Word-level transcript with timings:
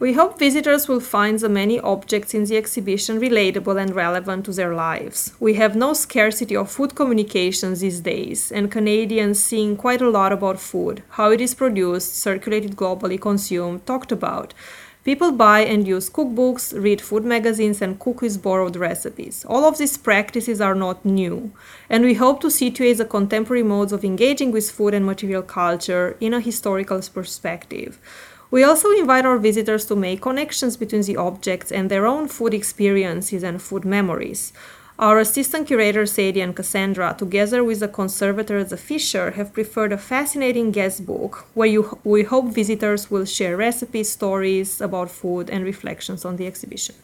We 0.00 0.14
hope 0.14 0.40
visitors 0.40 0.88
will 0.88 0.98
find 0.98 1.38
the 1.38 1.48
many 1.48 1.78
objects 1.78 2.34
in 2.34 2.44
the 2.46 2.56
exhibition 2.56 3.20
relatable 3.20 3.80
and 3.80 3.94
relevant 3.94 4.44
to 4.46 4.52
their 4.52 4.74
lives. 4.74 5.32
We 5.38 5.54
have 5.54 5.76
no 5.76 5.92
scarcity 5.92 6.56
of 6.56 6.68
food 6.68 6.96
communications 6.96 7.78
these 7.78 8.00
days, 8.00 8.50
and 8.50 8.72
Canadians 8.72 9.38
seeing 9.38 9.76
quite 9.76 10.02
a 10.02 10.10
lot 10.10 10.32
about 10.32 10.58
food, 10.58 11.04
how 11.10 11.30
it 11.30 11.40
is 11.40 11.54
produced, 11.54 12.16
circulated 12.16 12.74
globally, 12.74 13.20
consumed, 13.20 13.86
talked 13.86 14.10
about. 14.10 14.52
People 15.04 15.32
buy 15.32 15.60
and 15.60 15.86
use 15.86 16.08
cookbooks, 16.08 16.72
read 16.82 16.98
food 16.98 17.26
magazines, 17.26 17.82
and 17.82 18.00
cook 18.00 18.22
with 18.22 18.42
borrowed 18.42 18.74
recipes. 18.74 19.44
All 19.46 19.66
of 19.66 19.76
these 19.76 19.98
practices 19.98 20.62
are 20.62 20.74
not 20.74 21.04
new, 21.04 21.52
and 21.90 22.04
we 22.04 22.14
hope 22.14 22.40
to 22.40 22.50
situate 22.50 22.96
the 22.96 23.04
contemporary 23.04 23.62
modes 23.62 23.92
of 23.92 24.02
engaging 24.02 24.50
with 24.50 24.70
food 24.70 24.94
and 24.94 25.04
material 25.04 25.42
culture 25.42 26.16
in 26.20 26.32
a 26.32 26.40
historical 26.40 27.02
perspective. 27.12 28.00
We 28.50 28.64
also 28.64 28.90
invite 28.92 29.26
our 29.26 29.36
visitors 29.36 29.84
to 29.86 29.96
make 29.96 30.22
connections 30.22 30.78
between 30.78 31.02
the 31.02 31.18
objects 31.18 31.70
and 31.70 31.90
their 31.90 32.06
own 32.06 32.26
food 32.26 32.54
experiences 32.54 33.42
and 33.42 33.60
food 33.60 33.84
memories. 33.84 34.54
Our 34.96 35.18
assistant 35.18 35.66
curators 35.66 36.12
Sadie 36.12 36.40
and 36.40 36.54
Cassandra, 36.54 37.16
together 37.18 37.64
with 37.64 37.80
the 37.80 37.88
conservator 37.88 38.62
the 38.62 38.76
Fisher, 38.76 39.32
have 39.32 39.52
prepared 39.52 39.90
a 39.90 39.98
fascinating 39.98 40.70
guest 40.70 41.04
book 41.04 41.46
where 41.54 41.66
you, 41.66 41.98
we 42.04 42.22
hope 42.22 42.54
visitors 42.54 43.10
will 43.10 43.24
share 43.24 43.56
recipes, 43.56 44.10
stories 44.10 44.80
about 44.80 45.10
food, 45.10 45.50
and 45.50 45.64
reflections 45.64 46.24
on 46.24 46.36
the 46.36 46.46
exhibition. 46.46 46.94